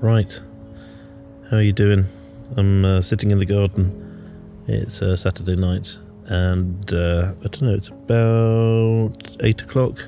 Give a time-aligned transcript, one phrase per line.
[0.00, 0.40] Right.
[1.50, 2.06] How are you doing?
[2.56, 4.64] I'm uh, sitting in the garden.
[4.66, 10.02] It's uh, Saturday night, and uh, I don't know, it's about 8 o'clock.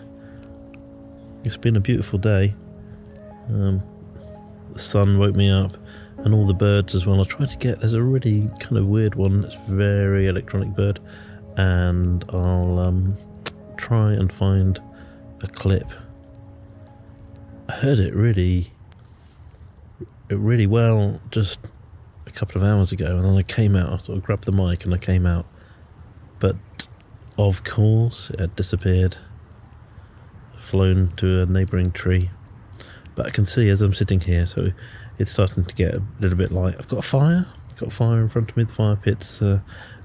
[1.44, 2.54] It's been a beautiful day.
[3.50, 3.82] Um,
[4.72, 5.76] the sun woke me up,
[6.24, 7.20] and all the birds as well.
[7.20, 11.00] I tried to get, there's a really kind of weird one, it's very electronic bird,
[11.58, 13.14] and I'll um,
[13.76, 14.80] try and find
[15.42, 15.92] a clip.
[17.68, 18.72] I heard it really
[20.36, 21.60] really well just
[22.26, 23.92] a couple of hours ago, and then I came out.
[23.92, 25.46] I sort of grabbed the mic and I came out,
[26.38, 26.56] but
[27.38, 29.16] of course it had disappeared,
[30.56, 32.30] flown to a neighbouring tree.
[33.14, 34.72] But I can see as I'm sitting here, so
[35.18, 36.76] it's starting to get a little bit light.
[36.78, 37.46] I've got a fire.
[37.70, 38.64] I've got a fire in front of me.
[38.64, 39.60] The fire pit's uh,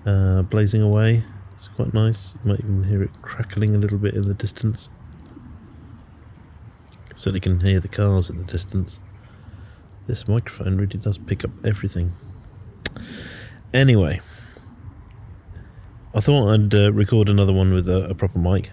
[0.06, 1.24] uh, blazing away.
[1.58, 2.34] It's quite nice.
[2.44, 4.90] You might even hear it crackling a little bit in the distance.
[7.16, 9.00] Certainly can hear the cars in the distance.
[10.08, 12.14] This microphone really does pick up everything.
[13.74, 14.22] Anyway,
[16.16, 18.72] I thought I'd uh, record another one with a, a proper mic,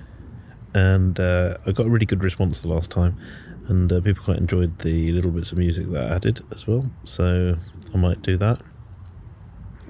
[0.75, 3.21] and uh, I got a really good response the last time,
[3.67, 6.89] and uh, people quite enjoyed the little bits of music that I added as well.
[7.05, 7.59] So
[7.93, 8.61] I might do that.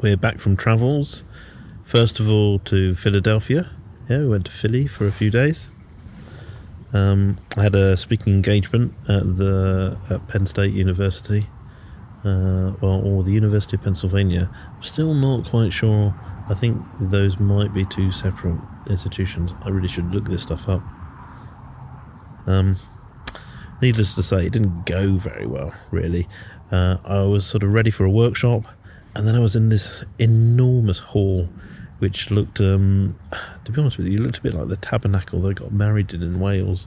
[0.00, 1.24] We're back from travels.
[1.84, 3.70] First of all, to Philadelphia.
[4.08, 5.68] Yeah, we went to Philly for a few days.
[6.94, 11.48] Um, I had a speaking engagement at the at Penn State University,
[12.24, 14.48] uh, well, or the University of Pennsylvania.
[14.76, 16.14] I'm still not quite sure.
[16.48, 19.52] I think those might be two separate institutions.
[19.62, 20.82] I really should look this stuff up.
[22.46, 22.76] Um,
[23.82, 25.74] needless to say, it didn't go very well.
[25.90, 26.28] Really,
[26.70, 28.66] uh, I was sort of ready for a workshop,
[29.16, 31.48] and then I was in this enormous hall
[32.04, 33.18] which looked, um,
[33.64, 36.22] to be honest with you, looked a bit like the tabernacle they got married in
[36.22, 36.86] in Wales.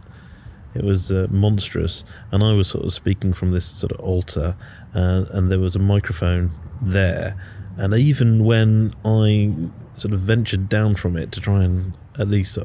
[0.75, 4.55] It was uh, monstrous, and I was sort of speaking from this sort of altar,
[4.93, 7.35] uh, and there was a microphone there.
[7.77, 9.51] And even when I
[9.99, 12.59] sort of ventured down from it to try and at least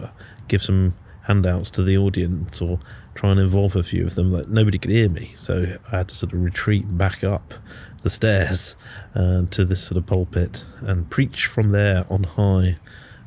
[0.49, 2.81] give some handouts to the audience or
[3.15, 6.09] try and involve a few of them, like nobody could hear me, so I had
[6.09, 7.55] to sort of retreat back up
[8.03, 8.77] the stairs
[9.15, 12.77] uh, to this sort of pulpit and preach from there on high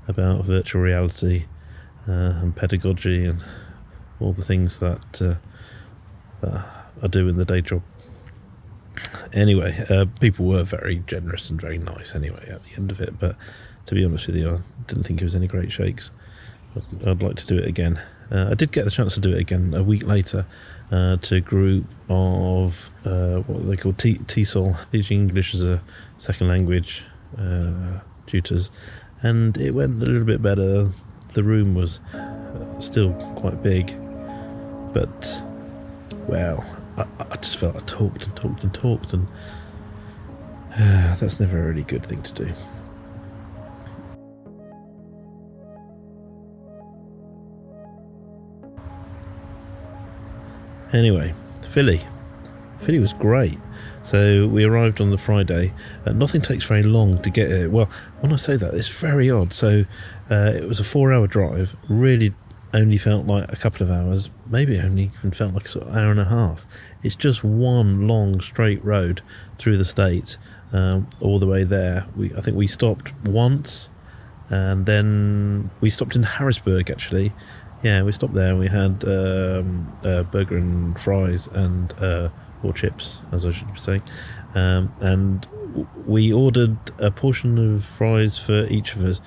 [0.08, 1.46] about virtual reality
[2.08, 3.44] uh, and pedagogy and
[4.20, 5.36] all the things that, uh,
[6.42, 6.66] that
[7.02, 7.82] I do in the day job.
[9.34, 13.20] Anyway, uh, people were very generous and very nice anyway at the end of it,
[13.20, 13.36] but
[13.86, 16.12] to be honest with you, I didn't think it was any great shakes.
[17.06, 18.02] I'd like to do it again.
[18.32, 20.46] Uh, I did get the chance to do it again a week later
[20.92, 25.82] uh, to a group of uh, what they call TESOL, teaching English as a
[26.18, 27.04] second language
[27.38, 28.72] uh, tutors,
[29.22, 30.90] and it went a little bit better.
[31.34, 33.96] The room was uh, still quite big,
[34.94, 35.42] but
[36.28, 36.64] well,
[36.98, 39.28] I, I just felt I talked and talked and talked, and
[40.78, 42.54] that's never a really good thing to do.
[50.96, 51.34] Anyway,
[51.72, 52.02] Philly.
[52.80, 53.60] Philly was great.
[54.04, 55.74] So we arrived on the Friday.
[56.06, 57.70] Uh, nothing takes very long to get here.
[57.70, 57.90] Well,
[58.22, 59.52] when I say that, it's very odd.
[59.52, 59.84] So
[60.32, 61.76] uh, it was a four-hour drive.
[61.90, 62.34] Really,
[62.74, 64.30] only felt like a couple of hours.
[64.48, 66.66] Maybe only even felt like a sort of hour and a half.
[67.04, 69.22] It's just one long straight road
[69.58, 70.38] through the state,
[70.72, 72.06] um, all the way there.
[72.16, 73.90] We, I think we stopped once,
[74.50, 77.34] and then we stopped in Harrisburg actually,
[77.86, 82.30] yeah, we stopped there and we had um, a burger and fries and uh,
[82.64, 84.02] or chips, as I should be saying.
[84.56, 85.48] Um, and
[86.08, 89.22] we ordered a portion of fries for each of us,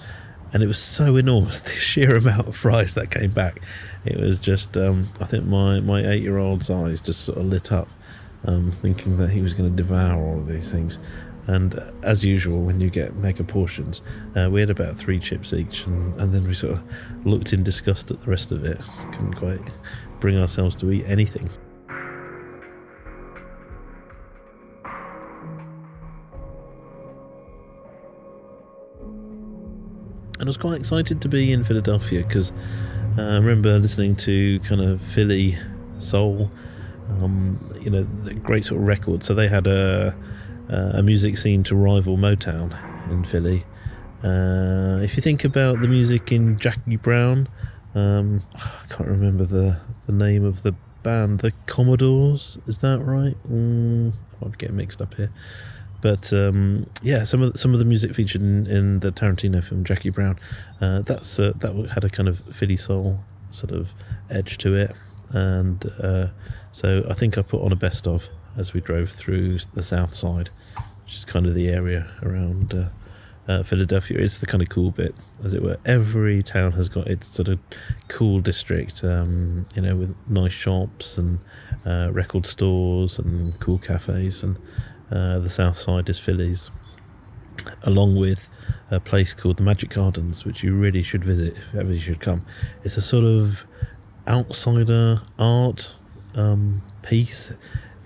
[0.53, 3.61] and it was so enormous the sheer amount of fries that came back.
[4.05, 7.47] It was just, um, I think my my eight year old's eyes just sort of
[7.47, 7.87] lit up,
[8.45, 10.99] um, thinking that he was going to devour all of these things.
[11.49, 14.03] And as usual, when you get mega portions,
[14.37, 16.83] uh, we had about three chips each, and, and then we sort of
[17.25, 18.79] looked in disgust at the rest of it.
[19.13, 19.61] Couldn't quite
[20.21, 21.49] bring ourselves to eat anything.
[30.39, 32.53] And I was quite excited to be in Philadelphia because
[33.17, 35.57] uh, I remember listening to kind of Philly
[35.99, 36.51] soul,
[37.09, 39.25] um, you know, the great sort of record.
[39.25, 40.15] So they had a
[40.71, 42.77] uh, a music scene to rival Motown
[43.11, 43.65] in Philly.
[44.23, 47.49] Uh, if you think about the music in Jackie Brown,
[47.95, 53.37] um, I can't remember the, the name of the band, the Commodores, is that right?
[53.49, 55.31] Mm, I might be getting mixed up here.
[56.01, 59.63] But um, yeah, some of the, some of the music featured in, in the Tarantino
[59.63, 60.39] film Jackie Brown,
[60.81, 63.21] uh, that's uh, that had a kind of Philly soul
[63.51, 63.95] sort of
[64.31, 64.95] edge to it,
[65.31, 66.29] and uh,
[66.71, 70.13] so I think I put on a best of as we drove through the south
[70.13, 70.51] side,
[71.05, 72.89] which is kind of the area around uh,
[73.49, 74.19] uh, Philadelphia.
[74.19, 75.79] It's the kind of cool bit, as it were.
[75.87, 77.59] Every town has got its sort of
[78.09, 81.39] cool district, um, you know, with nice shops and
[81.87, 84.43] uh, record stores and cool cafes.
[84.43, 84.57] And
[85.11, 86.71] uh, the south side is Philly's,
[87.85, 88.49] along with
[88.91, 92.21] a place called the Magic Gardens, which you really should visit if ever you should
[92.21, 92.45] come.
[92.85, 93.65] It's a sort of
[94.27, 95.95] outsider art
[96.35, 97.53] um, piece.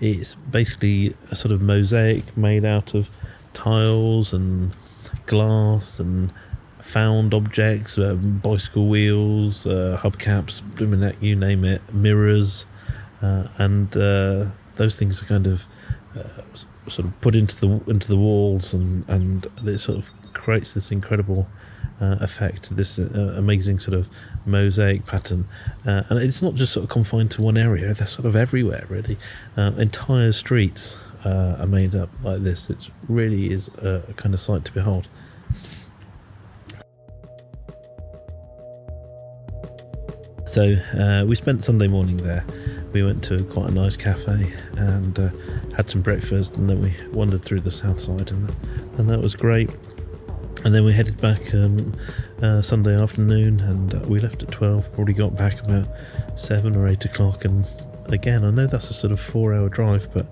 [0.03, 3.09] It's basically a sort of mosaic made out of
[3.53, 4.73] tiles and
[5.27, 6.29] glass and
[6.81, 10.61] found objects, uh, bicycle wheels, uh, hubcaps,
[11.21, 12.65] you name it, mirrors,
[13.21, 15.65] uh, and uh, those things are kind of
[16.17, 16.41] uh,
[16.87, 20.91] sort of put into the into the walls, and and it sort of creates this
[20.91, 21.47] incredible.
[22.01, 24.09] Uh, effect this amazing sort of
[24.45, 25.47] mosaic pattern
[25.85, 29.15] and it's not just sort of confined to one area they're sort of everywhere really
[29.77, 32.69] entire streets uh, are made up like this.
[32.69, 35.07] It really is a, a kind of sight to behold.
[40.45, 42.45] So uh, we spent Sunday morning there.
[42.93, 45.29] We went to quite a nice cafe and uh,
[45.75, 48.49] had some breakfast, and then we wandered through the south side, and
[48.97, 49.69] and that was great.
[50.63, 51.93] And then we headed back um,
[52.41, 54.93] uh, Sunday afternoon, and uh, we left at twelve.
[54.93, 55.87] Probably got back about
[56.35, 57.43] seven or eight o'clock.
[57.45, 57.65] And
[58.07, 60.27] again, I know that's a sort of four-hour drive, but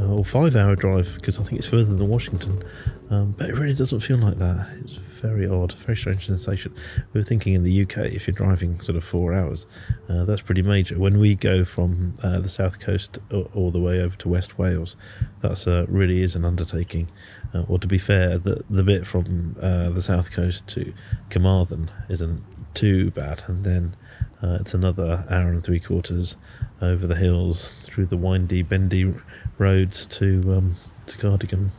[0.00, 2.62] uh, or five hour drive because I think it's further than Washington.
[3.10, 4.66] Um, but it really doesn't feel like that.
[4.80, 6.74] It's very odd, very strange sensation.
[7.12, 9.66] We were thinking in the UK, if you're driving sort of four hours,
[10.08, 10.98] uh, that's pretty major.
[10.98, 13.18] When we go from uh, the south coast
[13.54, 14.96] all the way over to West Wales,
[15.40, 17.08] that's uh, really is an undertaking.
[17.54, 20.92] Uh, or to be fair, the the bit from uh, the south coast to
[21.30, 22.42] Carmarthen isn't
[22.74, 23.94] too bad, and then
[24.42, 26.36] uh, it's another hour and three quarters
[26.80, 29.14] over the hills through the windy, bendy
[29.56, 30.76] roads to um,
[31.06, 31.70] to Cardigan.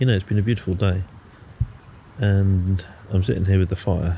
[0.00, 1.02] You know, it's been a beautiful day,
[2.16, 4.16] and I'm sitting here with the fire,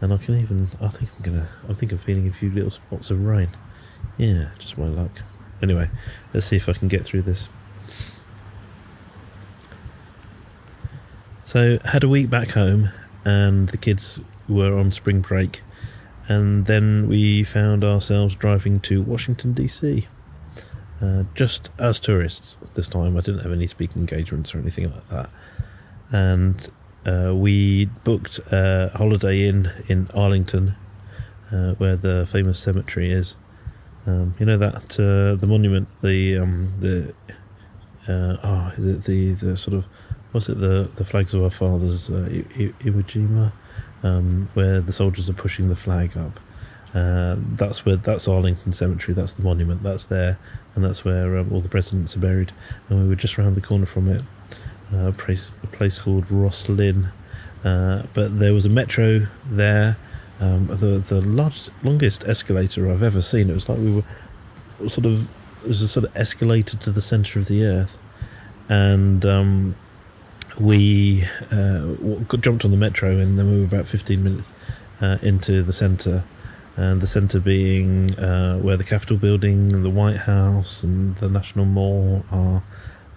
[0.00, 0.68] and I can even.
[0.80, 1.48] I think I'm gonna.
[1.68, 3.48] I think I'm feeling a few little spots of rain.
[4.18, 5.10] Yeah, just my luck.
[5.60, 5.90] Anyway,
[6.32, 7.48] let's see if I can get through this.
[11.44, 12.90] So, had a week back home,
[13.24, 15.62] and the kids were on spring break,
[16.28, 20.06] and then we found ourselves driving to Washington DC.
[21.00, 23.16] Uh, just as tourists this time.
[23.16, 25.30] I didn't have any speaking engagements or anything like that.
[26.10, 26.68] And
[27.06, 30.74] uh, we booked a holiday inn in Arlington,
[31.52, 33.36] uh, where the famous cemetery is.
[34.06, 37.14] Um, you know that uh, the monument, the um, the
[38.08, 39.84] uh, oh, the, the the sort of
[40.32, 43.52] what's it the the flags of our fathers, Iwo Jima
[44.02, 46.40] um, where the soldiers are pushing the flag up.
[46.94, 49.14] Uh, that's where that's Arlington Cemetery.
[49.14, 49.82] That's the monument.
[49.82, 50.38] That's there,
[50.74, 52.52] and that's where um, all the presidents are buried.
[52.88, 54.22] And we were just around the corner from it,
[54.92, 57.10] uh, a place a place called Rosslyn.
[57.64, 59.96] Uh, but there was a metro there,
[60.40, 63.50] um, the the largest, longest escalator I've ever seen.
[63.50, 65.28] It was like we were sort of
[65.62, 67.98] it was a sort of escalator to the center of the earth,
[68.68, 69.76] and um,
[70.60, 71.94] we uh,
[72.40, 74.52] jumped on the metro and then we were about 15 minutes
[75.00, 76.24] uh, into the centre.
[76.78, 81.64] And the centre being uh, where the Capitol building the White House and the National
[81.64, 82.62] Mall are,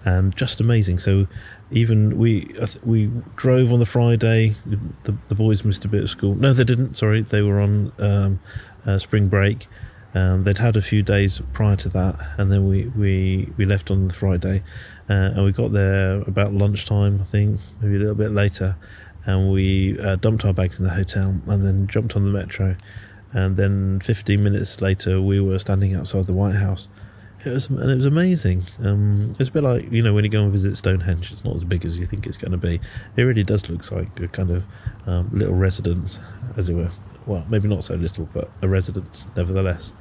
[0.04, 0.98] and just amazing.
[0.98, 1.28] So,
[1.70, 2.52] even we
[2.84, 4.56] we drove on the Friday.
[5.04, 6.34] The, the boys missed a bit of school.
[6.34, 6.96] No, they didn't.
[6.96, 8.40] Sorry, they were on um,
[8.84, 9.68] uh, spring break.
[10.14, 13.90] Um, they'd had a few days prior to that, and then we, we, we left
[13.90, 14.62] on the Friday,
[15.08, 18.76] uh, and we got there about lunchtime, I think, maybe a little bit later,
[19.24, 22.76] and we uh, dumped our bags in the hotel and then jumped on the metro.
[23.32, 26.88] And then 15 minutes later, we were standing outside the White House.
[27.44, 28.64] It was and it was amazing.
[28.84, 31.32] Um, it's a bit like you know when you go and visit Stonehenge.
[31.32, 32.80] It's not as big as you think it's going to be.
[33.16, 34.64] It really does look like a kind of
[35.06, 36.20] um, little residence,
[36.56, 36.90] as it were.
[37.26, 39.92] Well, maybe not so little, but a residence nevertheless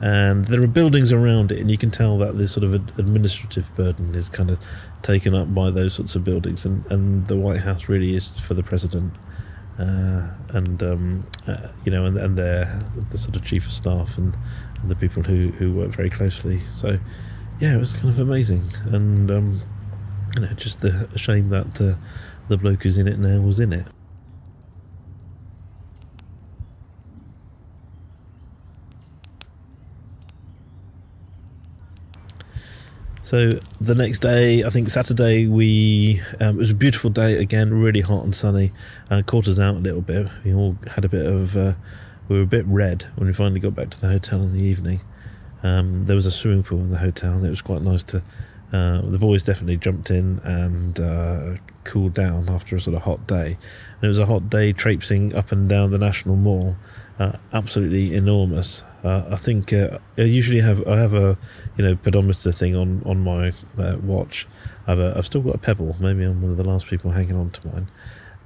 [0.00, 3.74] and there are buildings around it, and you can tell that this sort of administrative
[3.76, 4.58] burden is kind of
[5.02, 8.54] taken up by those sorts of buildings, and, and the White House really is for
[8.54, 9.14] the president,
[9.78, 12.80] uh, and um, uh, you know, and, and they're
[13.10, 14.36] the sort of chief of staff and,
[14.80, 16.62] and the people who, who work very closely.
[16.72, 16.96] So,
[17.60, 19.60] yeah, it was kind of amazing, and um,
[20.34, 21.94] you know, just a shame that uh,
[22.48, 23.86] the bloke who's in it now was in it.
[33.26, 37.74] So the next day, I think Saturday, we um, it was a beautiful day again,
[37.74, 38.70] really hot and sunny.
[39.10, 40.28] Uh, caught us out a little bit.
[40.44, 41.72] We all had a bit of uh,
[42.28, 44.62] we were a bit red when we finally got back to the hotel in the
[44.62, 45.00] evening.
[45.64, 48.22] Um, there was a swimming pool in the hotel, and it was quite nice to.
[48.72, 53.26] Uh, the boys definitely jumped in and uh, cooled down after a sort of hot
[53.26, 53.58] day.
[53.96, 56.76] And it was a hot day traipsing up and down the National Mall,
[57.18, 58.84] uh, absolutely enormous.
[59.02, 61.36] Uh, I think uh, I usually have I have a
[61.76, 64.46] you know pedometer thing on on my uh, watch.
[64.86, 65.96] I've a, I've still got a Pebble.
[66.00, 67.88] Maybe I'm one of the last people hanging on to mine,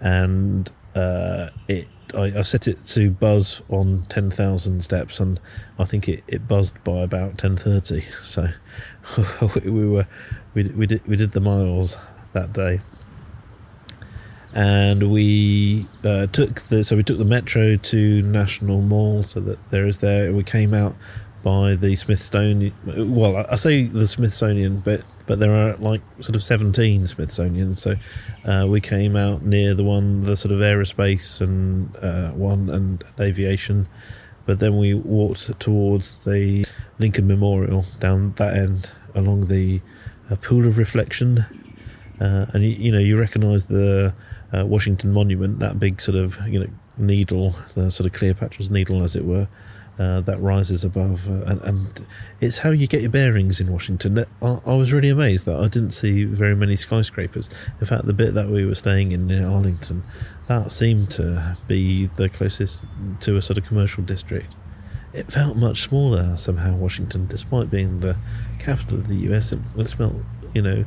[0.00, 0.70] and
[1.68, 5.40] it I, I, set it to buzz on 10,000 steps and
[5.78, 8.49] I think it, it buzzed by about 10.30 so
[9.70, 10.06] we were
[10.54, 11.96] we, we did we did the miles
[12.32, 12.80] that day
[14.52, 19.70] and we uh, took the so we took the metro to National Mall so that
[19.70, 20.96] there is there we came out
[21.42, 22.75] by the Smithsonian.
[22.85, 27.80] Well, I say the Smithsonian, but but there are like sort of seventeen Smithsonians.
[27.80, 27.97] So
[28.44, 33.04] uh, we came out near the one, the sort of aerospace and uh, one and
[33.18, 33.88] aviation.
[34.47, 36.66] But then we walked towards the
[36.99, 39.80] Lincoln Memorial down that end along the
[40.30, 41.44] uh, pool of reflection,
[42.20, 44.14] uh, and you, you, know you recognise the
[44.52, 46.68] uh, Washington Monument, that big sort of you know
[46.99, 49.49] needle, the sort of Cleopatra's needle, as it were
[50.00, 52.07] uh, that rises above, uh, and, and,
[52.40, 54.25] it's how you get your bearings in Washington.
[54.40, 57.50] I, I, was really amazed that I didn't see very many skyscrapers.
[57.83, 60.02] In fact, the bit that we were staying in near Arlington,
[60.47, 62.83] that seemed to be the closest
[63.21, 64.57] to a sort of commercial district.
[65.12, 68.16] It felt much smaller somehow, Washington, despite being the
[68.59, 69.52] capital of the US.
[69.52, 70.83] It, it smelled, you know,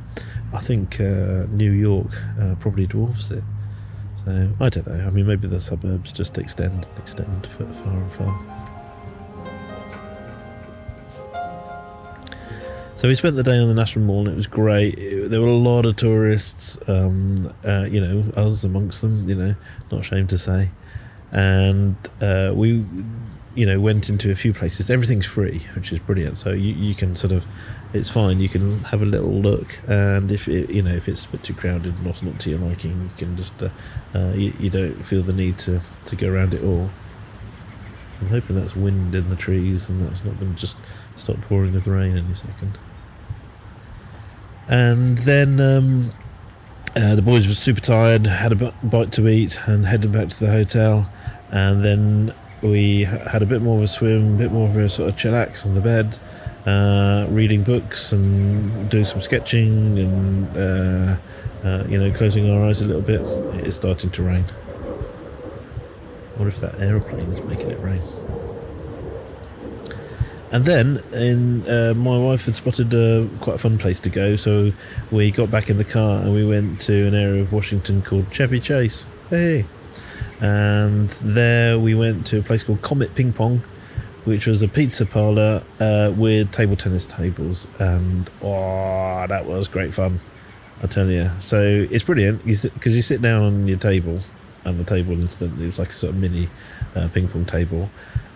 [0.53, 2.09] I think uh, New York
[2.41, 3.43] uh, probably dwarfs it.
[4.25, 5.05] So I don't know.
[5.05, 8.52] I mean, maybe the suburbs just extend, extend far and far.
[13.03, 14.95] So we spent the day on the National Mall, and it was great.
[15.29, 19.27] There were a lot of tourists, um, uh, you know, us amongst them.
[19.27, 19.55] You know,
[19.91, 20.69] not ashamed to say.
[21.33, 22.85] And uh, we,
[23.55, 24.89] you know, went into a few places.
[24.89, 26.37] Everything's free, which is brilliant.
[26.37, 27.45] So you, you can sort of,
[27.91, 28.39] it's fine.
[28.39, 31.43] You can have a little look, and if it, you know if it's a bit
[31.43, 33.67] too crowded, not not to your liking, you can just uh,
[34.15, 36.89] uh, you, you don't feel the need to to go around it all.
[38.21, 40.77] I'm hoping that's wind in the trees and that's not going to just
[41.17, 42.77] stop pouring with rain any second.
[44.69, 46.11] And then um,
[46.95, 50.39] uh, the boys were super tired, had a bite to eat, and headed back to
[50.39, 51.09] the hotel.
[51.51, 54.89] And then we had a bit more of a swim, a bit more of a
[54.89, 56.17] sort of chillax on the bed,
[56.65, 61.15] uh, reading books and doing some sketching and, uh,
[61.67, 63.21] uh, you know, closing our eyes a little bit.
[63.59, 64.45] It is starting to rain.
[66.37, 68.01] What if that aeroplane is making it rain?
[70.53, 74.35] And then, in, uh, my wife had spotted a quite a fun place to go,
[74.35, 74.71] so
[75.09, 78.31] we got back in the car and we went to an area of Washington called
[78.31, 79.07] Chevy Chase.
[79.31, 79.65] Hey!
[80.41, 83.63] And there we went to a place called Comet Ping Pong,
[84.25, 87.65] which was a pizza parlor uh, with table tennis tables.
[87.79, 90.19] And oh, that was great fun,
[90.83, 91.31] I tell you.
[91.39, 94.19] So it's brilliant because you sit down on your table,
[94.65, 96.47] and the table instantly is like a sort of mini
[96.95, 97.89] uh, ping pong table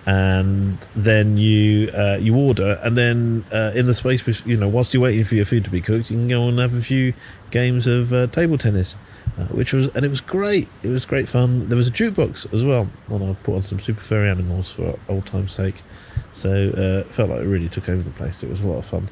[0.08, 4.94] and then you uh, you order, and then uh, in the space, you know, whilst
[4.94, 7.14] you're waiting for your food to be cooked, you can go and have a few
[7.52, 8.96] games of uh, table tennis,
[9.38, 10.70] uh, which was and it was great.
[10.82, 11.68] It was great fun.
[11.68, 14.98] There was a jukebox as well, and I put on some super furry animals for
[15.10, 15.84] old time's sake.
[16.32, 18.44] So uh, it felt like it really took over the place.
[18.44, 19.10] It was a lot of fun.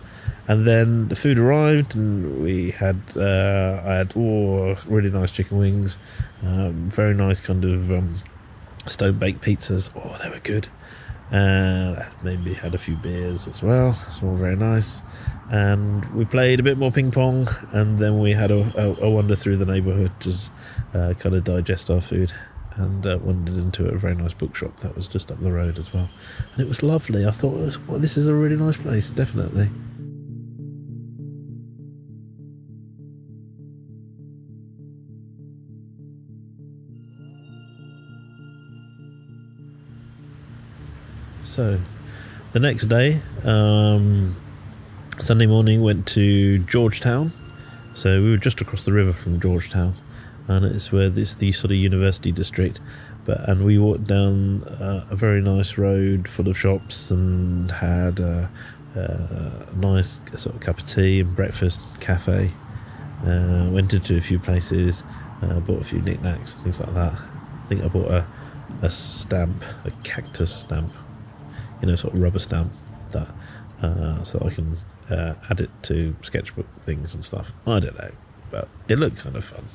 [0.48, 5.58] And then the food arrived, and we had uh, I had oh really nice chicken
[5.58, 5.98] wings,
[6.42, 8.16] um, very nice kind of um,
[8.86, 9.92] stone baked pizzas.
[9.94, 10.70] Oh, they were good.
[11.32, 13.98] And maybe had a few beers as well.
[14.08, 15.02] It's all very nice.
[15.50, 19.10] And we played a bit more ping pong, and then we had a, a, a
[19.10, 20.34] wander through the neighbourhood to
[20.94, 22.32] uh, kind of digest our food.
[22.78, 25.94] And uh, wandered into a very nice bookshop that was just up the road as
[25.94, 26.10] well.
[26.52, 27.26] And it was lovely.
[27.26, 29.70] I thought, well, this is a really nice place, definitely.
[41.56, 41.80] So,
[42.52, 44.36] the next day, um,
[45.20, 47.32] Sunday morning, went to Georgetown.
[47.94, 49.96] So we were just across the river from Georgetown,
[50.50, 52.82] and it's where this the sort of university district.
[53.24, 58.20] But and we walked down uh, a very nice road full of shops and had
[58.20, 58.52] a,
[58.96, 62.52] a nice sort of cup of tea and breakfast cafe.
[63.26, 65.06] Uh, went into a few places,
[65.42, 67.14] uh, bought a few knickknacks, and things like that.
[67.14, 68.28] I think I bought a
[68.82, 70.92] a stamp, a cactus stamp,
[71.82, 72.72] you know, sort of rubber stamp
[73.12, 73.28] that
[73.82, 74.78] uh, so that I can
[75.10, 77.52] uh, add it to sketchbook things and stuff.
[77.68, 78.12] I don't know,
[78.52, 79.66] but it looked kind of fun.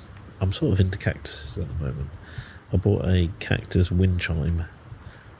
[0.40, 2.10] I'm sort of into cactuses at the moment.
[2.72, 4.64] I bought a cactus wind chime,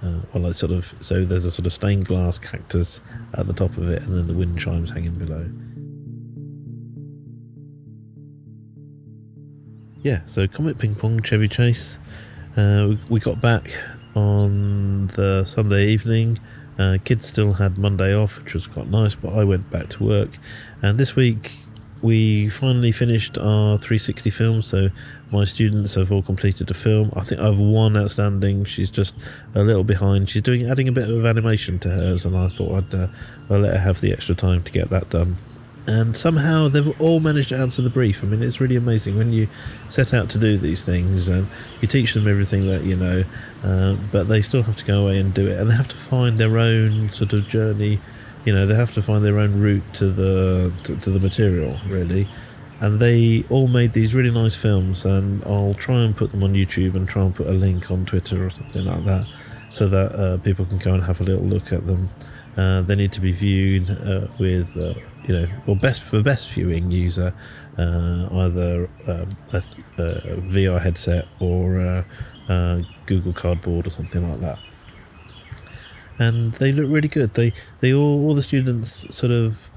[0.03, 3.01] Uh, well, it's sort of so there's a sort of stained glass cactus
[3.35, 5.49] at the top of it, and then the wind chimes hanging below.
[10.03, 11.99] Yeah, so Comet Ping Pong Chevy Chase.
[12.57, 13.79] Uh, we, we got back
[14.15, 16.39] on the Sunday evening.
[16.79, 20.05] Uh, kids still had Monday off, which was quite nice, but I went back to
[20.05, 20.31] work.
[20.83, 21.53] And this week
[22.03, 24.89] we finally finished our 360 film, so
[25.31, 27.13] my students have all completed a film.
[27.15, 28.65] I think I have one outstanding.
[28.65, 29.15] She's just
[29.55, 30.31] a little behind.
[30.31, 33.09] She's doing adding a bit of animation to hers, and I thought I'd uh,
[33.51, 35.37] I'll let her have the extra time to get that done.
[35.91, 38.23] And somehow they've all managed to answer the brief.
[38.23, 39.49] I mean, it's really amazing when you
[39.89, 41.49] set out to do these things and
[41.81, 43.25] you teach them everything that you know,
[43.65, 45.97] uh, but they still have to go away and do it, and they have to
[45.97, 48.01] find their own sort of journey
[48.47, 51.79] you know they have to find their own route to the to, to, the material
[51.89, 52.27] really.
[52.81, 56.55] And they all made these really nice films and i'll try and put them on
[56.55, 59.27] youtube and try and put a link on twitter or something like that
[59.73, 62.11] so that uh, people can go and have a little look at them.
[62.57, 64.95] Uh, they need to be viewed uh, with uh,
[65.27, 67.35] you know or best for best viewing user
[67.79, 69.63] uh, either um, a,
[69.99, 71.81] a, vr headset or
[72.49, 74.59] uh, google cardboard or something like that
[76.21, 77.35] and they look really good.
[77.35, 79.71] They they all all the students sort of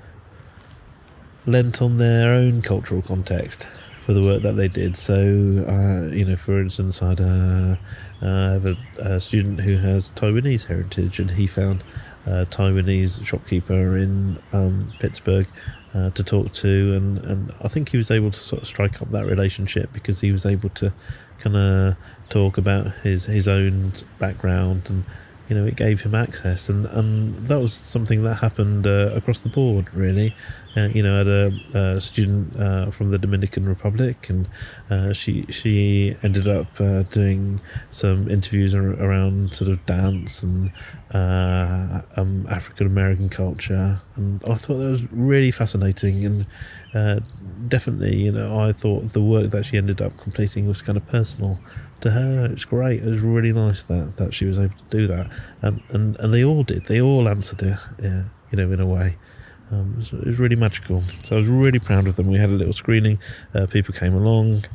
[1.45, 3.67] lent on their own cultural context
[4.05, 4.95] for the work that they did.
[4.97, 7.79] So uh, you know, for instance, I a,
[8.21, 11.83] uh, have a, a, student who has Taiwanese heritage, and he found
[12.25, 15.47] a Taiwanese shopkeeper in um, Pittsburgh.
[15.95, 18.99] Uh, to talk to, and, and I think he was able to sort of strike
[18.99, 20.91] up that relationship because he was able to
[21.37, 21.95] kind of
[22.29, 25.03] talk about his his own background and
[25.49, 29.41] you know, it gave him access, and, and that was something that happened uh, across
[29.41, 30.33] the board, really.
[30.75, 34.47] Uh, you know, I had a, a student uh, from the Dominican Republic, and
[34.89, 37.59] uh, she she ended up uh, doing
[37.91, 40.71] some interviews ar- around sort of dance and
[41.13, 46.45] uh, um, African American culture, and I thought that was really fascinating, and
[47.67, 51.05] definitely, you know, I thought the work that she ended up completing was kind of
[51.07, 51.59] personal
[52.03, 52.45] to her.
[52.51, 53.01] It's great.
[53.01, 55.31] It was really nice that, that she was able to do that,
[55.63, 56.85] um, and and they all did.
[56.85, 59.17] They all answered it, yeah, you know, in a way.
[59.71, 61.01] Um, it, was, it, was, really magical.
[61.23, 62.27] So I was really proud of them.
[62.27, 63.17] We had a little screening.
[63.55, 64.65] Uh, people came along.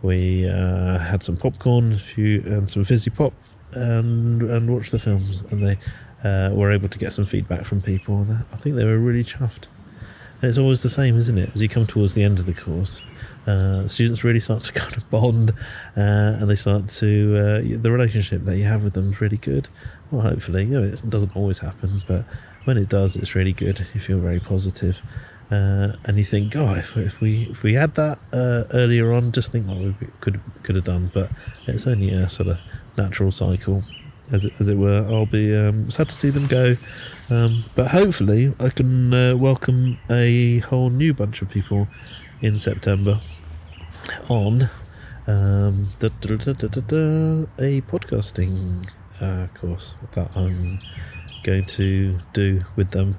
[0.00, 3.34] We uh, had some popcorn, a few, and some fizzy pop,
[3.72, 5.42] and and watched the films.
[5.50, 5.78] And they
[6.24, 8.22] uh, were able to get some feedback from people.
[8.22, 9.66] And I think they were really chuffed.
[10.40, 11.50] And it's always the same, isn't it?
[11.52, 13.02] As you come towards the end of the course,
[13.48, 15.50] uh, students really start to kind of bond
[15.96, 19.38] uh, and they start to uh, the relationship that you have with them is really
[19.38, 19.68] good.
[20.10, 22.24] Well hopefully you know it doesn't always happen but
[22.64, 25.00] when it does it's really good you feel very positive.
[25.50, 29.32] Uh, and you think oh if, if, we if we had that uh, earlier on
[29.32, 31.10] just think what we could could have done.
[31.14, 31.30] But
[31.66, 32.58] it's only a sort of
[32.98, 33.82] natural cycle
[34.30, 35.06] as it, as it were.
[35.08, 36.76] I'll be um, sad to see them go.
[37.30, 41.88] Um, but hopefully I can uh, welcome a whole new bunch of people
[42.42, 43.18] in September
[44.28, 44.68] on
[45.28, 48.88] um, da, da, da, a podcasting
[49.20, 50.80] uh, course that I'm
[51.42, 53.18] going to do with them.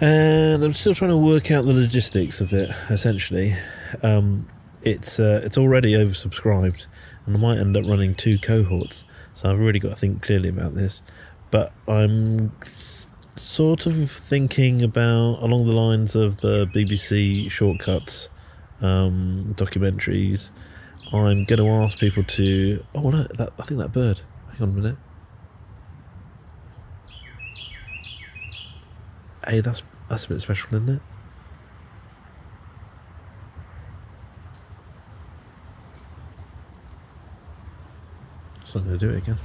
[0.00, 2.70] And I'm still trying to work out the logistics of it.
[2.88, 3.54] Essentially,
[4.02, 4.48] um,
[4.82, 6.86] it's uh, it's already oversubscribed,
[7.26, 9.04] and I might end up running two cohorts.
[9.34, 11.02] So I've really got to think clearly about this.
[11.50, 12.52] But I'm
[13.36, 18.30] sort of thinking about along the lines of the BBC shortcuts
[18.80, 20.50] um, documentaries.
[21.12, 22.84] I'm going to ask people to.
[22.94, 24.20] Oh no, that, I think that bird.
[24.52, 24.96] Hang on a minute.
[29.46, 31.02] Hey, that's that's a bit special, isn't it?
[38.64, 39.38] So I'm going to do it again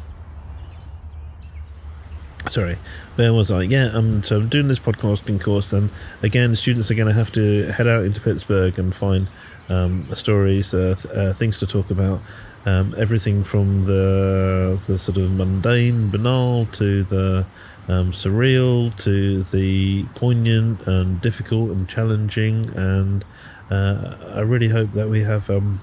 [2.50, 2.78] sorry,
[3.16, 3.64] where was I?
[3.64, 5.90] Yeah, um, so I'm doing this podcasting course, and
[6.22, 9.28] again, students are going to have to head out into Pittsburgh and find
[9.70, 12.22] um, stories, uh, th- uh, things to talk about.
[12.68, 17.46] Um, everything from the the sort of mundane, banal, to the
[17.88, 22.66] um, surreal, to the poignant and difficult and challenging.
[22.76, 23.24] And
[23.70, 25.80] uh, I really hope that we have um,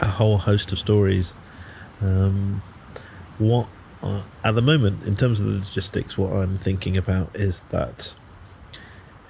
[0.00, 1.32] a whole host of stories.
[2.00, 2.60] Um,
[3.38, 3.68] what
[4.04, 8.14] uh, at the moment, in terms of the logistics, what I'm thinking about is that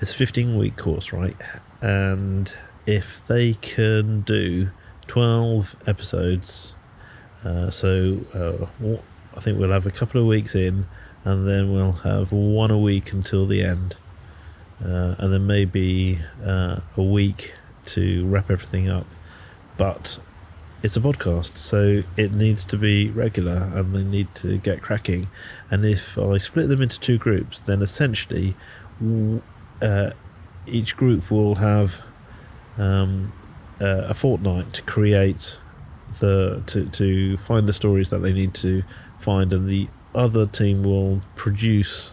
[0.01, 1.37] it's a 15 week course, right?
[1.81, 2.53] And
[2.85, 4.71] if they can do
[5.07, 6.75] 12 episodes,
[7.45, 8.97] uh, so uh,
[9.37, 10.87] I think we'll have a couple of weeks in,
[11.25, 13.97] and then we'll have one a week until the end,
[14.85, 17.55] uh, and then maybe uh, a week
[17.87, 19.07] to wrap everything up.
[19.77, 20.19] But
[20.85, 25.29] it's a podcast, so it needs to be regular and they need to get cracking.
[25.71, 28.55] And if I split them into two groups, then essentially
[29.81, 30.11] uh,
[30.67, 32.03] each group will have
[32.77, 33.33] um,
[33.81, 35.59] uh, a fortnight to create
[36.21, 38.83] the to to find the stories that they need to
[39.19, 42.13] find, and the other team will produce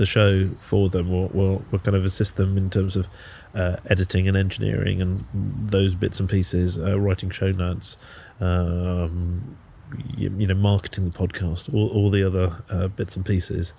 [0.00, 1.12] the show for them.
[1.12, 3.06] Or will will kind of assist them in terms of
[3.54, 7.96] uh, editing and engineering and those bits and pieces, uh, writing show notes,
[8.40, 9.56] um,
[10.16, 13.72] you, you, know, marketing the podcast, all, all the other uh, bits and pieces,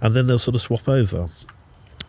[0.00, 1.28] and then they'll sort of swap over.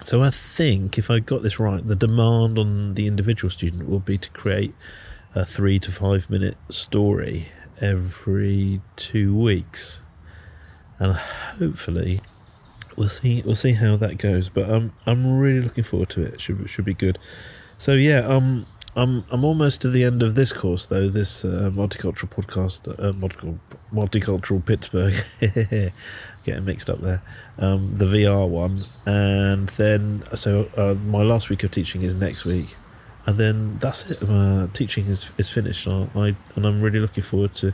[0.04, 4.00] So I think if I got this right, the demand on the individual student will
[4.00, 4.74] be to create
[5.36, 7.48] a three to five minute story
[7.80, 10.00] every two weeks,
[11.00, 12.22] and hopefully
[12.98, 14.50] we'll see we'll see how that goes.
[14.50, 16.36] But I'm I'm really looking forward to it.
[16.36, 17.20] it should should be good.
[17.78, 21.10] So yeah, um, I'm I'm almost to the end of this course though.
[21.10, 23.60] This uh, multicultural podcast, uh, multicultural,
[23.92, 25.14] multicultural Pittsburgh,
[26.44, 27.22] getting mixed up there.
[27.58, 32.46] Um, the VR one, and then so uh, my last week of teaching is next
[32.46, 32.76] week,
[33.26, 34.20] and then that's it.
[34.22, 35.88] Uh, teaching is is finished.
[35.88, 37.74] I, I and I'm really looking forward to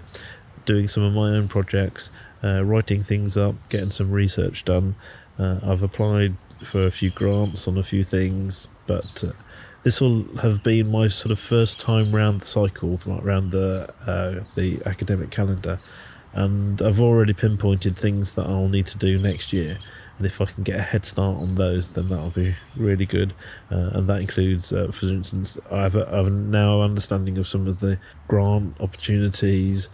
[0.66, 2.12] doing some of my own projects,
[2.44, 4.96] uh, writing things up, getting some research done.
[5.38, 9.32] Uh, I've applied for a few grants on a few things, but uh,
[9.84, 14.44] this will have been my sort of first time round the cycle, around the uh,
[14.56, 15.80] the academic calendar,
[16.34, 19.80] and I've already pinpointed things that I'll need to do next year.
[20.18, 23.34] And if I can get a head start on those, then that'll be really good.
[23.72, 27.48] Uh, and that includes, uh, for instance, I have, a, I have now understanding of
[27.48, 27.98] some of the
[28.28, 29.88] grant opportunities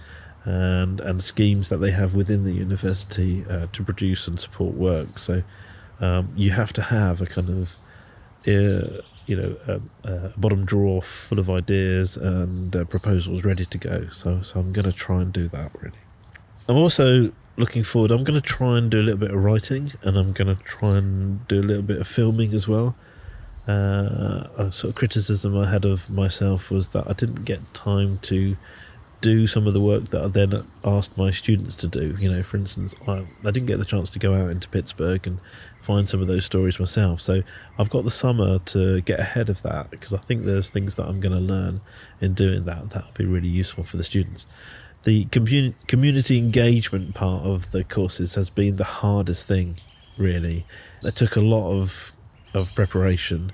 [0.45, 5.17] and and schemes that they have within the university uh, to produce and support work.
[5.17, 5.43] So
[5.99, 7.77] um, you have to have a kind of
[8.47, 9.55] uh, you know
[10.03, 14.07] a, bottom drawer full of ideas and uh, proposals ready to go.
[14.11, 15.97] So so I'm going to try and do that really.
[16.69, 18.11] I'm also looking forward.
[18.11, 20.61] I'm going to try and do a little bit of writing, and I'm going to
[20.63, 22.95] try and do a little bit of filming as well.
[23.67, 28.19] Uh, a sort of criticism I had of myself was that I didn't get time
[28.23, 28.57] to
[29.25, 32.15] do some of the work that I then asked my students to do.
[32.19, 35.25] You know, for instance, I, I didn't get the chance to go out into Pittsburgh
[35.25, 35.39] and
[35.81, 37.21] find some of those stories myself.
[37.21, 37.41] So
[37.79, 41.07] I've got the summer to get ahead of that because I think there's things that
[41.07, 41.81] I'm going to learn
[42.21, 44.45] in doing that that'll be really useful for the students.
[45.05, 49.77] The commun- community engagement part of the courses has been the hardest thing,
[50.19, 50.67] really.
[51.01, 52.13] It took a lot of
[52.53, 53.51] of preparation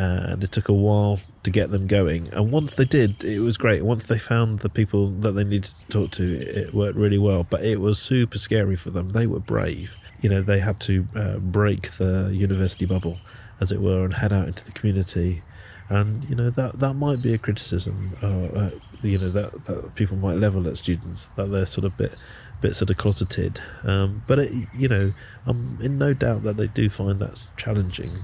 [0.00, 2.28] and it took a while to get them going.
[2.32, 3.84] And once they did, it was great.
[3.84, 7.46] Once they found the people that they needed to talk to, it worked really well.
[7.48, 9.10] But it was super scary for them.
[9.10, 9.96] They were brave.
[10.22, 13.18] You know, they had to uh, break the university bubble,
[13.60, 15.42] as it were, and head out into the community.
[15.88, 18.70] And you know that that might be a criticism, uh, uh,
[19.02, 22.14] you know that that people might level at students that they're sort of bit
[22.60, 23.60] bit sort of closeted.
[23.82, 25.12] Um, but it, you know,
[25.46, 28.22] I'm in no doubt that they do find that challenging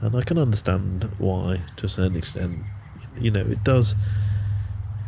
[0.00, 2.60] and I can understand why to a certain extent.
[3.20, 3.94] You know, it does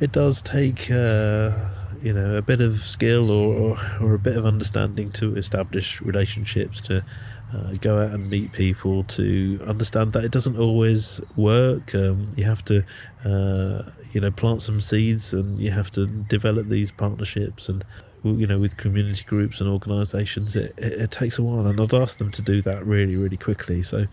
[0.00, 1.70] it does take uh,
[2.03, 6.81] you know a bit of skill or, or, a bit of understanding to establish relationships
[6.83, 7.05] to
[7.53, 11.94] uh, go out and meet people to understand that it doesn't always work.
[11.94, 12.85] Um, you have to,
[13.24, 17.85] uh, you know, plant some seeds and you have to develop these partnerships and,
[18.22, 20.55] you know, with community groups and organisations.
[20.55, 23.37] It, it, it, takes a while, and I'd ask them to do that really, really
[23.37, 23.83] quickly.
[23.83, 24.07] So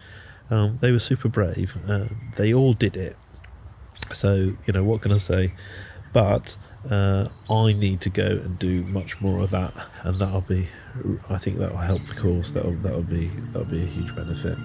[0.49, 1.75] um, they were super brave.
[1.87, 2.05] Uh,
[2.35, 3.15] they all did it.
[4.13, 5.53] So, you know, what can I say?
[6.13, 6.55] But
[6.89, 10.67] uh, I need to go and do much more of that, and that'll be.
[11.29, 12.51] I think that'll help the course.
[12.51, 14.57] That'll that'll be that'll be a huge benefit.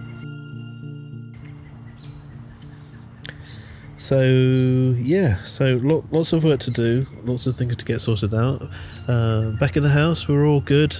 [3.99, 4.21] So
[4.99, 8.69] yeah, so lots of work to do, lots of things to get sorted out.
[9.07, 10.97] Uh, back in the house, we're all good.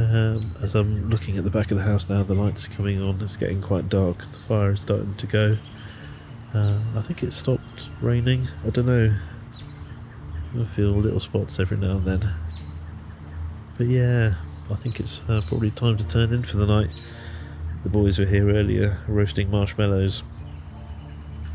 [0.00, 3.02] Um, as I'm looking at the back of the house now, the lights are coming
[3.02, 3.20] on.
[3.20, 4.20] It's getting quite dark.
[4.32, 5.58] The fire is starting to go.
[6.54, 8.48] Uh, I think it stopped raining.
[8.66, 9.14] I don't know.
[10.58, 12.34] I feel little spots every now and then.
[13.76, 14.36] But yeah,
[14.70, 16.90] I think it's uh, probably time to turn in for the night.
[17.82, 20.22] The boys were here earlier roasting marshmallows.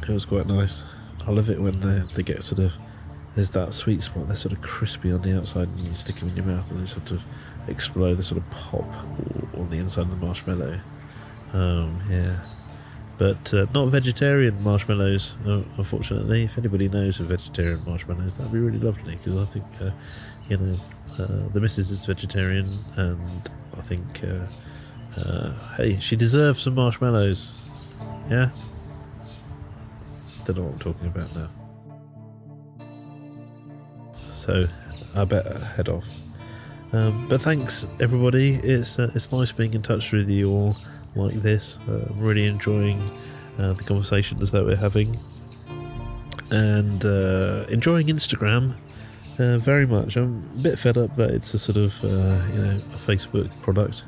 [0.03, 0.85] It was quite nice.
[1.25, 2.73] I love it when they, they get sort of.
[3.33, 4.27] There's that sweet spot.
[4.27, 6.79] They're sort of crispy on the outside, and you stick them in your mouth, and
[6.79, 7.23] they sort of
[7.67, 8.87] explode, the sort of pop
[9.55, 10.79] on the inside of the marshmallow.
[11.53, 12.39] Um, yeah.
[13.17, 16.43] But uh, not vegetarian marshmallows, uh, unfortunately.
[16.43, 19.91] If anybody knows of vegetarian marshmallows, that'd be really lovely because I think, uh,
[20.49, 20.77] you know,
[21.17, 27.53] uh, the missus is vegetarian and I think, uh, uh, hey, she deserves some marshmallows.
[28.29, 28.49] Yeah?
[30.43, 31.49] Don't know what I'm talking about now.
[34.45, 34.67] so
[35.15, 36.07] I better head off.
[36.93, 38.55] Um, but thanks everybody.
[38.55, 40.77] It's uh, it's nice being in touch with you all
[41.15, 41.77] like this.
[41.89, 43.01] Uh, I'm really enjoying
[43.57, 45.19] uh, the conversations that we're having,
[46.51, 48.75] and uh, enjoying Instagram
[49.39, 50.15] uh, very much.
[50.15, 53.49] I'm a bit fed up that it's a sort of uh, you know a Facebook
[53.61, 54.03] product.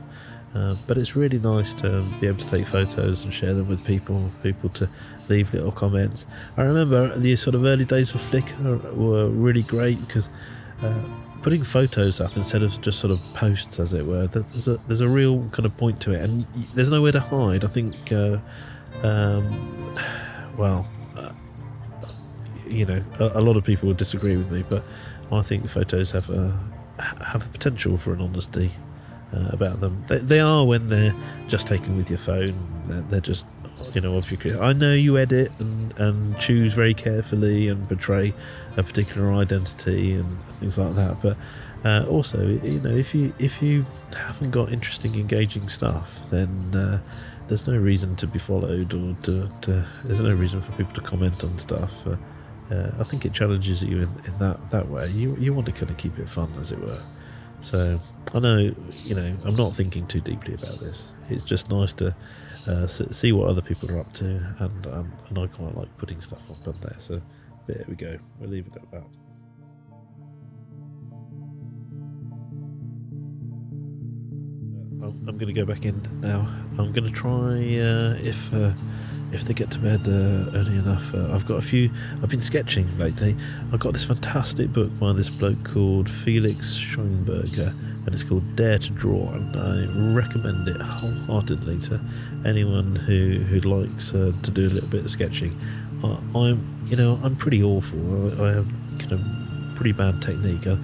[0.88, 4.32] But it's really nice to be able to take photos and share them with people,
[4.42, 4.90] people to
[5.30, 6.26] leave little comments.
[6.56, 10.32] I remember the sort of early days of Flickr were really great because
[11.42, 15.02] putting photos up instead of just sort of posts, as it were, there's a, there's
[15.02, 17.64] a real kind of point to it, and there's nowhere to hide.
[17.64, 18.38] I think, uh,
[19.04, 19.98] um,
[20.58, 21.32] well, uh,
[22.68, 24.84] you know, a, a, lot of people would disagree with me, but
[25.32, 26.60] I think photos have a
[27.00, 28.72] have the potential for an honesty
[29.34, 30.04] uh, about them.
[30.08, 31.16] They, they, are when they're
[31.48, 32.56] just taken with your phone.
[32.88, 33.46] They're, they're just,
[33.94, 38.34] you know, if you I know you edit and, and choose very carefully and portray
[38.76, 41.22] a particular identity and things like that.
[41.22, 41.38] But
[41.84, 43.86] uh, also, you know, if you if you
[44.16, 47.00] haven't got interesting, engaging stuff, then uh,
[47.48, 51.02] there's no reason to be followed or to, to, there's no reason for people to
[51.02, 52.06] comment on stuff.
[52.06, 52.18] Uh,
[52.74, 55.08] uh I think it challenges you in, in that that way.
[55.10, 57.02] You you want to kind of keep it fun, as it were.
[57.62, 58.00] So
[58.34, 61.08] I know, you know, I'm not thinking too deeply about this.
[61.30, 62.16] It's just nice to
[62.68, 64.26] uh, see what other people are up to,
[64.60, 66.98] and um, and I quite like putting stuff up on there.
[67.00, 67.22] So
[67.68, 68.18] there we go.
[68.40, 69.04] We'll leave it at that.
[75.28, 76.48] I'm going to go back in now.
[76.78, 78.72] I'm going to try uh, if uh,
[79.32, 81.14] if they get to bed uh, early enough.
[81.14, 81.92] Uh, I've got a few.
[82.24, 83.36] I've been sketching lately.
[83.72, 87.76] I've got this fantastic book by this bloke called Felix Scheinberger,
[88.08, 92.00] and it's called Dare to Draw, and I recommend it wholeheartedly to
[92.46, 95.60] anyone who who likes uh, to do a little bit of sketching.
[96.04, 98.00] I'm, you know, I'm pretty awful.
[98.40, 98.68] I, I have
[98.98, 99.22] kind of
[99.76, 100.66] pretty bad technique.
[100.66, 100.78] Uh,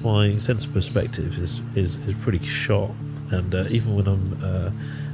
[0.00, 2.90] my sense of perspective is is, is pretty shot,
[3.30, 4.70] and uh, even when I'm uh,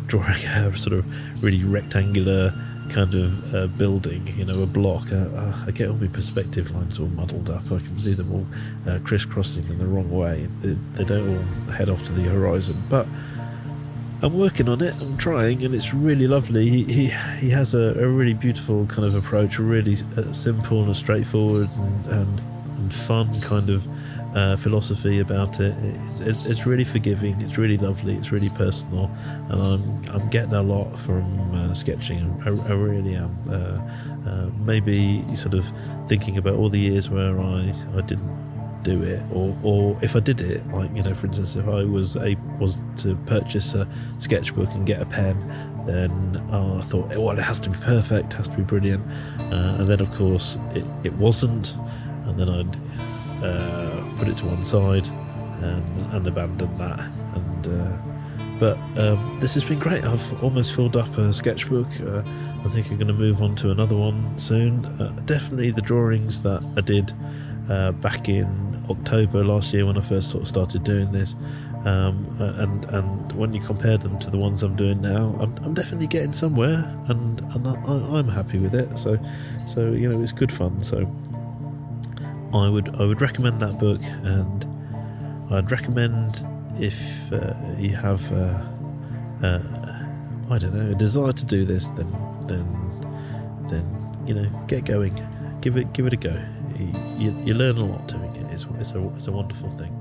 [0.08, 2.52] drawing a sort of really rectangular
[2.92, 6.70] kind of uh, building, you know, a block, uh, uh, I get all my perspective
[6.70, 7.64] lines all muddled up.
[7.64, 8.46] I can see them all
[8.86, 10.48] uh, crisscrossing in the wrong way.
[10.60, 12.82] They, they, don't all head off to the horizon.
[12.90, 13.06] But
[14.22, 14.94] I'm working on it.
[15.00, 16.68] I'm trying, and it's really lovely.
[16.68, 17.06] He he,
[17.40, 22.06] he has a, a really beautiful kind of approach, really uh, simple and straightforward and,
[22.06, 22.40] and,
[22.78, 23.86] and fun kind of
[24.34, 25.74] uh, philosophy about it.
[26.20, 27.40] It's, it's, really forgiving.
[27.40, 28.14] It's really lovely.
[28.14, 29.10] It's really personal,
[29.50, 32.40] and I'm I'm getting a lot from uh, sketching.
[32.44, 33.36] I, I, really am.
[33.48, 35.70] Uh, uh, maybe sort of
[36.08, 40.20] thinking about all the years where I I didn't do it, or or if I
[40.20, 43.86] did it, like you know, for instance, if I was a was to purchase a
[44.18, 45.36] sketchbook and get a pen,
[45.86, 49.06] then uh, I thought, well, it has to be perfect, has to be brilliant,
[49.52, 51.74] uh, and then of course it, it wasn't,
[52.24, 52.76] and then I'd
[53.42, 55.06] uh, put it to one side
[55.62, 57.00] and, and abandon that.
[57.34, 57.96] And uh,
[58.58, 60.04] but um, this has been great.
[60.04, 61.88] I've almost filled up a sketchbook.
[62.00, 62.22] Uh,
[62.64, 64.86] I think I'm going to move on to another one soon.
[64.86, 67.12] Uh, definitely the drawings that I did
[67.68, 71.34] uh, back in October last year when I first sort of started doing this.
[71.84, 75.74] Um, and and when you compare them to the ones I'm doing now, I'm, I'm
[75.74, 78.96] definitely getting somewhere, and and I, am happy with it.
[78.96, 79.18] So
[79.66, 80.84] so you know it's good fun.
[80.84, 81.10] So
[82.54, 84.66] I would I would recommend that book, and
[85.50, 86.44] I'd recommend
[86.78, 88.62] if uh, you have uh,
[89.42, 90.02] uh,
[90.50, 92.10] I don't know a desire to do this, then
[92.46, 92.66] then
[93.68, 95.18] then you know get going,
[95.60, 96.38] give it give it a go.
[97.18, 98.52] You, you, learn a lot doing it.
[98.52, 99.98] It's it's a it's a wonderful thing.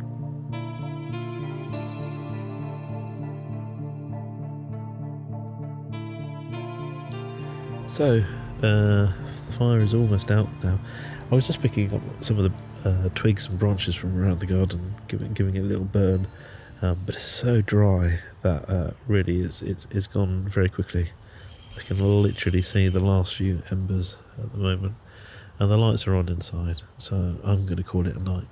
[7.87, 8.23] So,
[8.63, 10.79] uh, the fire is almost out now.
[11.31, 12.51] I was just picking up some of
[12.83, 16.27] the uh, twigs and branches from around the garden, giving giving it a little burn.
[16.81, 21.11] Um, but it's so dry that uh, really it's, it's it's gone very quickly.
[21.77, 24.95] I can literally see the last few embers at the moment,
[25.57, 26.81] and the lights are on inside.
[26.97, 28.47] So I'm going to call it a night.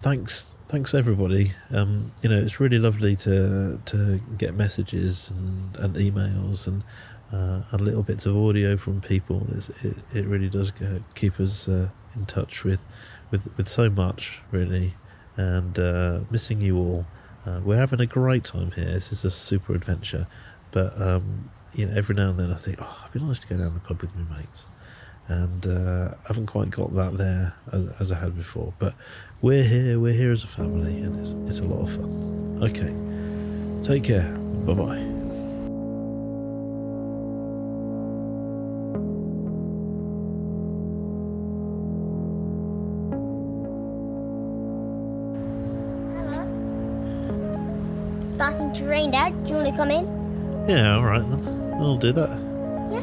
[0.00, 1.52] Thanks, thanks everybody.
[1.70, 6.82] Um, you know it's really lovely to to get messages and, and emails and
[7.32, 9.46] uh, and little bits of audio from people.
[9.82, 10.72] it, it really does
[11.14, 12.80] keep us uh, in touch with,
[13.30, 14.94] with, with so much, really.
[15.36, 17.06] And uh, missing you all.
[17.46, 18.84] Uh, we're having a great time here.
[18.84, 20.26] This is a super adventure.
[20.70, 23.46] But, um, you know, every now and then I think, oh, it'd be nice to
[23.46, 24.66] go down the pub with my mates.
[25.28, 28.74] And uh, I haven't quite got that there as, as I had before.
[28.78, 28.94] But
[29.40, 32.58] we're here, we're here as a family, and it's, it's a lot of fun.
[32.62, 32.94] Okay.
[33.82, 34.30] Take care.
[34.66, 35.21] Bye bye.
[48.72, 49.44] Starting to rain, Dad.
[49.44, 50.68] Do you want to come in?
[50.68, 51.74] Yeah, all right then.
[51.74, 52.30] I'll do that.
[52.90, 53.00] Yeah.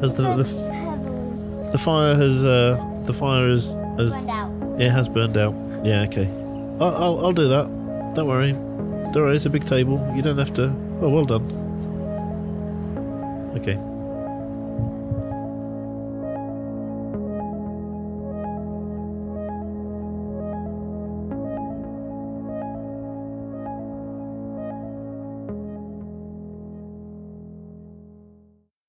[0.00, 3.66] Has the the, the fire has uh the fire has,
[3.98, 4.80] has find out.
[4.80, 5.54] it has burned out.
[5.84, 6.26] Yeah, okay.
[6.80, 7.66] I'll, I'll I'll do that.
[8.14, 8.52] Don't worry.
[8.52, 9.36] Don't worry.
[9.36, 9.98] It's a big table.
[10.14, 10.74] You don't have to.
[11.00, 11.42] Oh, well done.
[13.56, 13.78] Okay.